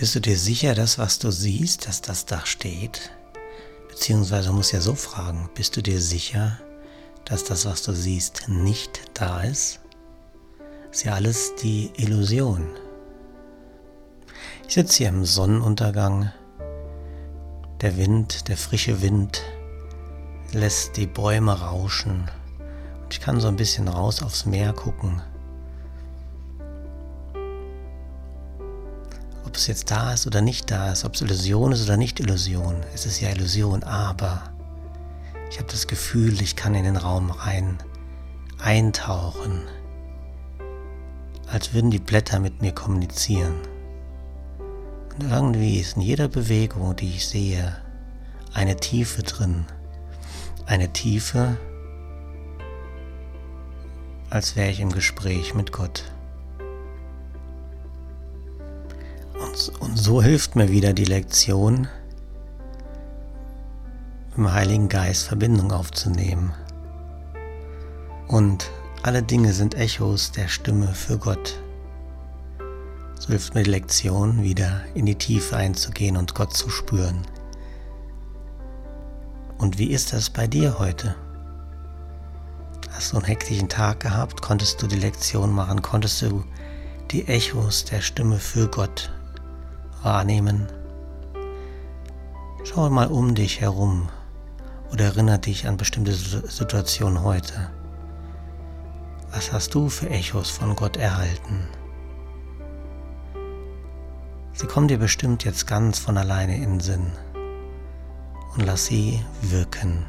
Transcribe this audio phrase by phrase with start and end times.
[0.00, 3.10] Bist du dir sicher, dass was du siehst, dass das da steht?
[3.90, 6.58] Beziehungsweise muss ja so fragen, bist du dir sicher,
[7.26, 9.80] dass das, was du siehst, nicht da ist?
[10.90, 12.66] Ist ja alles die Illusion.
[14.66, 16.32] Ich sitze hier im Sonnenuntergang.
[17.82, 19.42] Der Wind, der frische Wind
[20.52, 22.30] lässt die Bäume rauschen.
[23.02, 25.20] Und ich kann so ein bisschen raus aufs Meer gucken.
[29.50, 32.20] Ob es jetzt da ist oder nicht da ist, ob es Illusion ist oder nicht
[32.20, 34.44] Illusion, es ist ja Illusion, aber
[35.50, 37.76] ich habe das Gefühl, ich kann in den Raum rein
[38.62, 39.62] eintauchen,
[41.48, 43.56] als würden die Blätter mit mir kommunizieren.
[45.16, 47.76] Und irgendwie ist in jeder Bewegung, die ich sehe,
[48.54, 49.66] eine Tiefe drin.
[50.64, 51.56] Eine Tiefe,
[54.30, 56.04] als wäre ich im Gespräch mit Gott.
[59.80, 61.88] Und, so hilft mir wieder die Lektion,
[64.36, 66.52] dem Heiligen Geist Verbindung aufzunehmen.
[68.28, 68.70] Und
[69.02, 71.60] alle Dinge sind Echos der Stimme für Gott.
[73.18, 77.22] So hilft mir die Lektion, wieder in die Tiefe einzugehen und Gott zu spüren.
[79.58, 81.16] Und wie ist das bei dir heute?
[82.92, 84.42] Hast du einen hektischen Tag gehabt?
[84.42, 85.82] Konntest du die Lektion machen?
[85.82, 86.44] Konntest du
[87.10, 89.10] die Echos der Stimme für Gott
[90.02, 90.66] wahrnehmen?
[92.64, 94.08] Schau mal um dich herum
[94.92, 97.70] oder erinnere dich an bestimmte Situationen heute.
[99.32, 101.68] Was hast du für Echos von Gott erhalten?
[104.52, 107.12] Sie kommen dir bestimmt jetzt ganz von alleine in den Sinn.
[108.54, 110.04] Und lass sie wirken.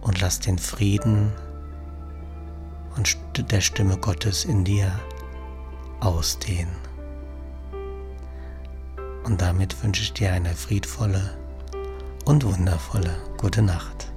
[0.00, 1.32] Und lass den Frieden
[2.96, 3.16] und
[3.52, 4.90] der Stimme Gottes in dir
[6.00, 6.87] ausdehnen.
[9.28, 11.36] Und damit wünsche ich dir eine friedvolle
[12.24, 14.07] und wundervolle gute Nacht.